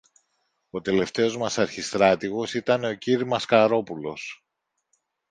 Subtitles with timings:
[0.69, 4.43] ο τελευταίος μας αρχιστράτηγος ήταν ο κυρ-Μασκαρόπουλος.